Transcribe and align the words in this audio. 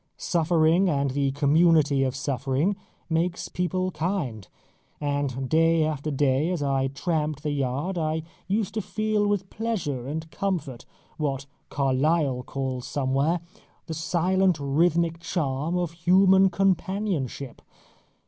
Suffering 0.17 0.89
and 0.89 1.11
the 1.11 1.29
community 1.33 2.03
of 2.03 2.15
suffering 2.15 2.75
makes 3.07 3.49
people 3.49 3.91
kind, 3.91 4.47
and 4.99 5.47
day 5.47 5.85
after 5.85 6.09
day 6.09 6.49
as 6.49 6.63
I 6.63 6.87
tramped 6.87 7.43
the 7.43 7.51
yard 7.51 7.99
I 7.99 8.23
used 8.47 8.73
to 8.73 8.81
feel 8.81 9.27
with 9.27 9.51
pleasure 9.51 10.07
and 10.07 10.31
comfort 10.31 10.85
what 11.17 11.45
Carlyle 11.69 12.41
calls 12.41 12.87
somewhere 12.87 13.41
"the 13.85 13.93
silent 13.93 14.57
rhythmic 14.59 15.19
charm 15.19 15.77
of 15.77 15.91
human 15.91 16.49
companionship." 16.49 17.61